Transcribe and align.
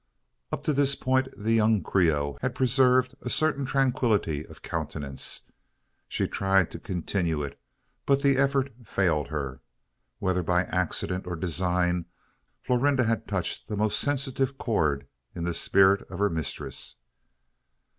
Up 0.51 0.63
to 0.63 0.73
this 0.73 0.95
point 0.95 1.27
the 1.37 1.53
young 1.53 1.83
Creole 1.83 2.39
had 2.41 2.55
preserved 2.55 3.13
a 3.21 3.29
certain 3.29 3.67
tranquillity 3.67 4.43
of 4.47 4.63
countenance. 4.63 5.43
She 6.07 6.27
tried 6.27 6.71
to 6.71 6.79
continue 6.79 7.43
it; 7.43 7.59
but 8.07 8.23
the 8.23 8.35
effort 8.35 8.73
failed 8.83 9.27
her. 9.27 9.61
Whether 10.17 10.41
by 10.41 10.63
accident 10.63 11.27
or 11.27 11.35
design, 11.35 12.05
Florinda 12.63 13.03
had 13.03 13.27
touched 13.27 13.67
the 13.67 13.77
most 13.77 13.99
sensitive 13.99 14.57
chord 14.57 15.05
in 15.35 15.43
the 15.43 15.53
spirit 15.53 16.01
of 16.09 16.17
her 16.17 16.31
mistress. 16.31 16.95